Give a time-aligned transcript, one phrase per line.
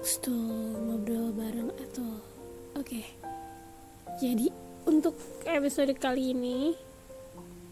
[0.00, 2.08] talks to ngobrol bareng atau
[2.72, 2.88] oke.
[2.88, 3.04] Okay.
[4.16, 4.48] jadi
[4.88, 5.12] untuk
[5.44, 6.72] episode kali ini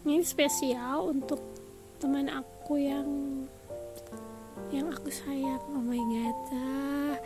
[0.04, 1.40] ini spesial untuk
[1.96, 3.08] teman aku yang
[4.68, 5.56] yang aku sayang.
[5.72, 7.16] Oh my god ah,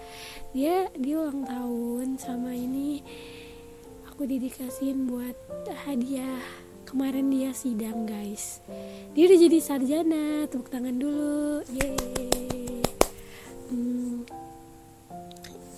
[0.55, 3.03] dia dia ulang tahun sama ini.
[4.07, 5.35] Aku didikasiin buat
[5.83, 6.47] hadiah
[6.87, 8.63] kemarin dia sidang guys.
[9.19, 11.67] Dia udah jadi sarjana tepuk tangan dulu.
[11.75, 12.23] Yeay.
[13.67, 14.02] Hmm,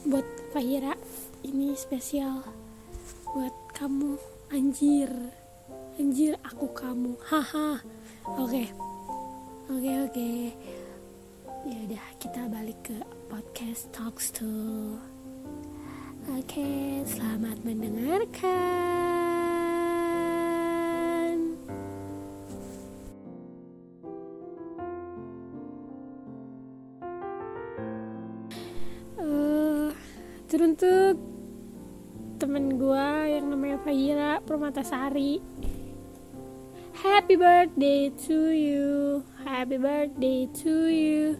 [0.05, 0.93] buat Fahira
[1.45, 2.45] ini spesial
[3.33, 4.21] buat kamu.
[4.53, 5.11] Anjir
[5.99, 7.17] anjir aku kamu.
[7.25, 7.81] Haha.
[8.37, 8.69] Oke.
[9.73, 10.31] Oke oke.
[11.65, 12.97] Ya udah kita balik ke
[13.33, 14.45] podcast talks to.
[16.29, 19.04] Oke okay, selamat mendengarkan
[30.55, 31.19] teruntuk
[32.38, 35.42] temen gue yang namanya Fahira Permatasari.
[36.94, 39.27] Happy birthday to you.
[39.42, 41.34] Happy birthday to you.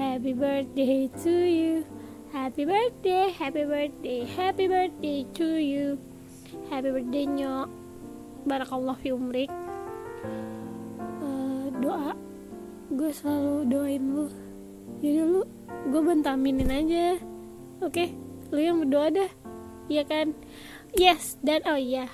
[0.00, 1.84] Happy birthday to you.
[2.32, 6.00] Happy birthday, happy birthday, happy birthday to you.
[6.72, 7.68] Happy birthday nyok
[8.48, 9.52] Barakallah fi umrik.
[11.20, 12.16] Uh, Doa.
[12.96, 14.24] Gue selalu doain lu.
[15.04, 15.44] Jadi lu
[15.92, 17.20] Gue bentaminin aja.
[17.84, 17.92] Oke?
[17.92, 18.27] okay?
[18.52, 19.30] Lu yang berdoa dah.
[19.88, 20.36] Iya kan?
[20.96, 22.08] Yes Dan oh iya.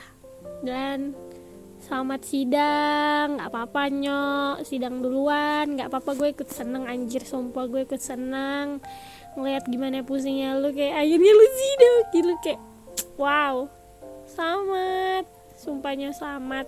[0.62, 1.14] Dan
[1.84, 7.84] Selamat sidang, nggak apa-apa nyok, sidang duluan, nggak apa-apa gue ikut seneng anjir, sumpah gue
[7.84, 8.80] ikut seneng.
[9.36, 12.60] Ngeliat gimana pusingnya lu kayak akhirnya lu sidang, gitu kayak
[13.20, 13.68] wow,
[14.24, 15.28] selamat,
[15.60, 16.64] sumpahnya selamat,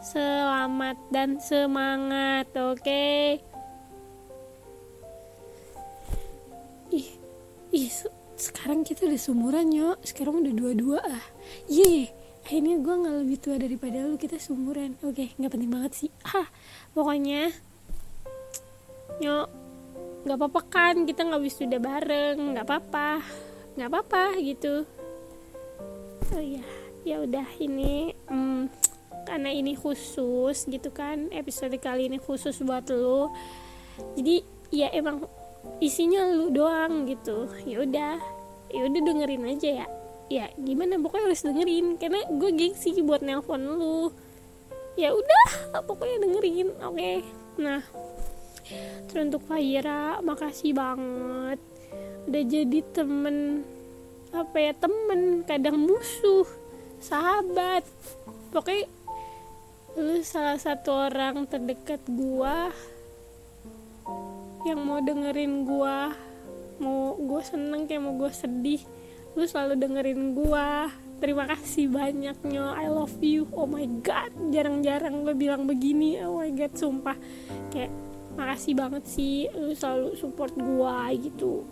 [0.00, 2.80] selamat dan semangat, oke?
[2.80, 3.44] Okay?
[6.88, 7.17] Ih,
[7.74, 7.90] ih,
[8.38, 11.24] sekarang kita udah sumuran nyok, sekarang udah dua-dua ah,
[11.66, 12.08] yeah
[12.48, 14.16] akhirnya gue nggak lebih tua daripada lu.
[14.16, 14.96] Kita seumuran.
[15.04, 16.10] Oke okay, nggak penting banget sih.
[16.24, 16.48] Ah
[16.96, 17.52] pokoknya
[19.20, 19.48] nyok
[20.24, 20.94] nggak apa-apa kan?
[21.04, 22.38] Kita nggak udah bareng.
[22.56, 23.20] Nggak apa-apa.
[23.76, 24.88] Nggak apa-apa gitu.
[26.32, 26.64] Oh ya
[27.04, 28.72] ya udah ini hmm,
[29.28, 31.28] karena ini khusus gitu kan.
[31.28, 33.28] Episode kali ini khusus buat lu.
[34.16, 34.40] Jadi
[34.72, 35.20] ya emang
[35.78, 37.48] isinya lu doang gitu.
[37.64, 38.16] Ya udah
[38.68, 39.86] ya udah dengerin aja ya.
[40.28, 41.00] Ya gimana?
[41.00, 41.96] Pokoknya harus dengerin.
[41.96, 44.12] Karena gue gengsi buat nelpon lu.
[44.98, 45.46] Ya udah
[45.88, 46.96] pokoknya dengerin oke?
[46.96, 47.18] Okay.
[47.58, 47.82] nah
[49.08, 51.60] teruntuk Fahira makasih banget.
[52.28, 53.64] Udah jadi temen
[54.28, 56.44] apa ya temen kadang musuh
[57.00, 57.86] sahabat.
[58.52, 58.84] Pokoknya
[59.96, 62.70] lu salah satu orang terdekat gua
[64.68, 66.12] yang mau dengerin gua.
[66.78, 68.82] Mau gue seneng kayak mau gue sedih
[69.34, 70.92] lu selalu dengerin gua.
[71.18, 73.50] Terima kasih banyaknya I love you.
[73.50, 76.22] Oh my god jarang-jarang lo bilang begini.
[76.22, 77.16] Oh my god sumpah.
[77.74, 77.90] Kayak
[78.38, 81.66] makasih banget sih lu selalu support gua gitu.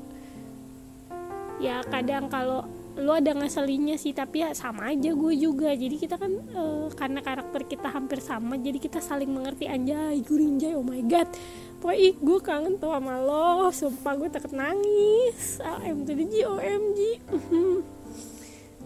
[1.62, 5.68] Ya kadang kalau lu ada ngeselinnya sih tapi ya sama aja gue juga.
[5.76, 9.68] Jadi kita kan uh, karena karakter kita hampir sama jadi kita saling mengerti.
[9.68, 11.28] Anjay gurinjay oh my god.
[11.76, 13.68] Pokoknya gue kangen tuh sama lo.
[13.68, 15.60] Sumpah gue takut nangis.
[15.60, 17.00] OMG OMG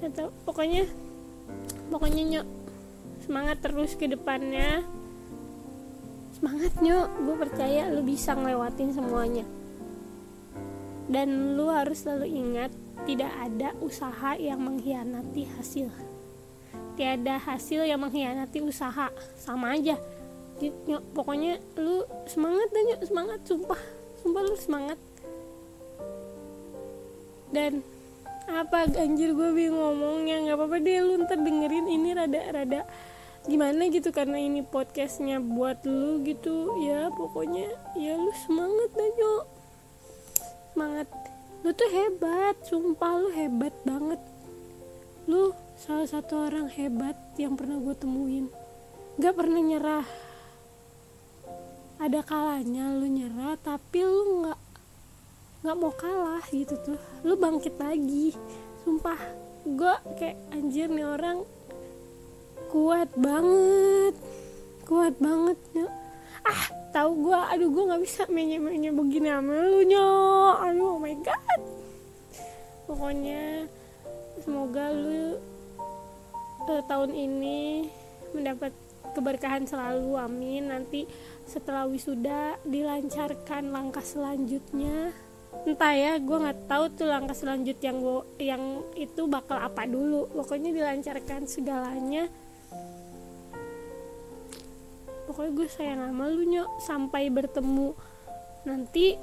[0.10, 0.88] atau pokoknya
[1.92, 2.46] pokoknya nyok
[3.22, 4.82] semangat terus ke depannya.
[6.34, 7.08] Semangat nyok.
[7.30, 9.59] Gue percaya lo bisa ngelewatin semuanya
[11.10, 12.70] dan lo harus selalu ingat
[13.02, 15.90] tidak ada usaha yang mengkhianati hasil.
[16.94, 19.10] Tiada hasil yang mengkhianati usaha.
[19.34, 19.98] Sama aja.
[21.16, 23.80] Pokoknya lu semangat dan nyok semangat sumpah.
[24.22, 24.98] Sumpah lu semangat.
[27.50, 27.82] Dan
[28.46, 30.46] apa anjir gue bingung ngomongnya?
[30.46, 32.86] Nggak apa-apa deh lu ntar dengerin ini rada-rada
[33.48, 36.78] gimana gitu karena ini podcastnya buat lu gitu.
[36.84, 39.10] Ya pokoknya ya lu semangat dan
[40.72, 41.08] semangat
[41.60, 44.20] lu tuh hebat sumpah lu hebat banget.
[45.28, 48.48] Lu salah satu orang hebat yang pernah gue temuin.
[49.20, 50.08] Gak pernah nyerah.
[52.00, 54.60] Ada kalanya lu nyerah tapi lu nggak
[55.60, 57.00] nggak mau kalah gitu tuh.
[57.28, 58.32] Lu bangkit lagi.
[58.80, 59.20] Sumpah
[59.68, 61.44] gue kayak anjir nih orang
[62.72, 64.16] kuat banget.
[64.88, 65.60] Kuat banget
[66.44, 70.56] ah tahu gue aduh gue nggak bisa menye menye begini sama lu nyok.
[70.66, 71.60] Aduh oh my god.
[72.90, 73.70] Pokoknya
[74.42, 75.38] semoga lu
[76.66, 77.86] uh, tahun ini
[78.34, 78.74] mendapat
[79.14, 80.70] keberkahan selalu amin.
[80.70, 81.06] Nanti
[81.46, 85.14] setelah wisuda dilancarkan langkah selanjutnya.
[85.66, 88.62] Entah ya gue nggak tahu tuh langkah selanjut yang gue yang
[88.94, 90.30] itu bakal apa dulu.
[90.30, 92.30] Pokoknya dilancarkan segalanya
[95.40, 96.70] pokoknya gue sayang sama lu nyok.
[96.84, 97.96] Sampai bertemu
[98.68, 99.16] nanti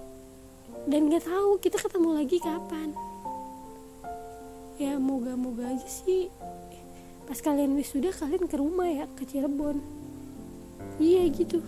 [0.90, 2.90] dan gak tahu kita ketemu lagi kapan.
[4.82, 6.34] Ya moga-moga aja sih.
[7.30, 9.78] Pas kalian wisuda kalian ke rumah ya ke Cirebon.
[10.98, 11.62] Iya gitu.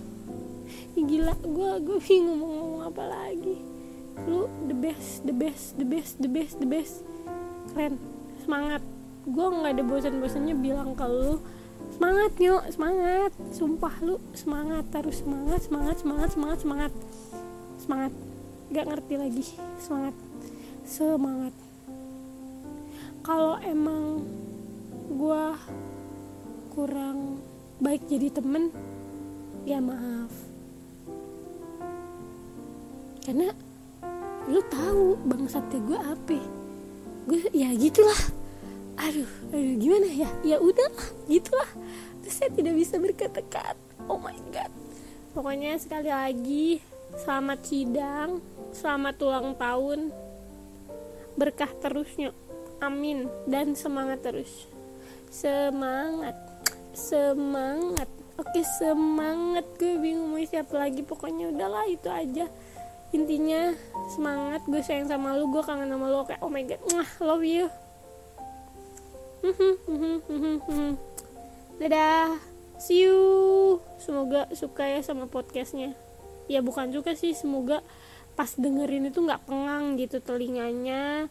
[0.97, 3.61] Gila gue gue bingung mau ngomong apa lagi.
[4.25, 7.05] Lu the best the best the best the best the best.
[7.69, 8.01] Keren.
[8.41, 8.81] Semangat.
[9.29, 11.37] Gue nggak ada bosan-bosannya bilang ke lu
[11.99, 13.31] semangat yuk semangat.
[13.51, 14.87] Sumpah lu semangat.
[14.87, 16.91] Terus semangat semangat semangat semangat semangat.
[17.75, 18.13] Semangat.
[18.71, 19.43] Gak ngerti lagi.
[19.83, 20.15] Semangat.
[20.87, 21.51] Semangat.
[23.19, 24.23] Kalau emang
[25.11, 25.43] gue
[26.71, 27.43] kurang
[27.83, 28.71] baik jadi temen
[29.67, 30.31] ya maaf.
[33.27, 33.51] Karena
[34.47, 36.39] lu tahu bangsatnya gue apa.
[37.27, 38.38] Gue ya gitulah
[38.99, 40.29] aduh aduh gimana ya?
[40.43, 40.91] Ya udah
[41.31, 41.71] gitulah.
[42.21, 43.79] Terus saya tidak bisa berkata-kata.
[44.11, 44.71] Oh my god.
[45.31, 46.83] Pokoknya sekali lagi
[47.15, 48.43] selamat sidang
[48.73, 49.99] selamat ulang tahun.
[51.39, 52.35] Berkah terusnya
[52.83, 53.27] amin.
[53.47, 54.67] Dan semangat terus.
[55.31, 56.35] Semangat.
[56.93, 58.09] Semangat.
[58.39, 59.65] Oke semangat.
[59.77, 61.01] Gue bingung mau siapa lagi.
[61.01, 62.45] Pokoknya udahlah itu aja.
[63.15, 63.73] Intinya
[64.13, 64.61] semangat.
[64.67, 66.23] Gue sayang sama lu gue kangen sama lu.
[66.27, 66.81] Kayak oh my god.
[66.91, 67.88] Mwah love you
[71.79, 72.39] dadah.
[72.79, 73.19] See you.
[73.99, 75.91] Semoga suka ya sama podcastnya.
[76.47, 77.83] Ya bukan juga sih semoga
[78.39, 81.27] pas dengerin itu nggak pengang gitu telinganya.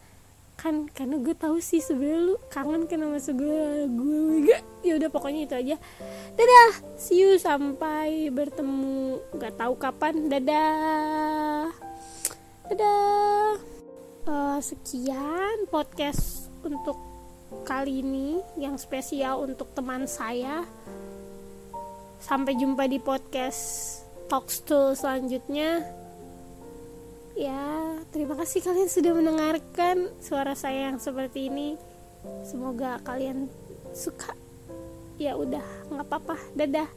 [0.60, 4.44] Kan karena gue tahu sih sebenarnya lu kangen kan sama segala gue.
[4.44, 5.76] Gak ya udah pokoknya itu aja.
[6.37, 6.72] Dadah.
[7.00, 7.40] See you.
[7.40, 9.25] Sampai bertemu.
[9.32, 10.28] Nggak tahu kapan.
[10.28, 11.72] Dadah.
[12.69, 13.56] Dadah.
[14.28, 17.07] Uh, sekian podcast untuk
[17.64, 20.64] kali ini yang spesial untuk teman saya.
[22.18, 23.60] Sampai jumpa di podcast
[24.28, 25.86] Talks to selanjutnya.
[27.38, 31.78] Ya, terima kasih kalian sudah mendengarkan suara saya yang seperti ini.
[32.42, 33.46] Semoga kalian
[33.94, 34.34] suka.
[35.16, 36.36] Ya udah, nggak apa-apa.
[36.58, 36.90] Dadah.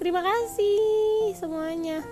[0.00, 2.02] Terima kasih semuanya.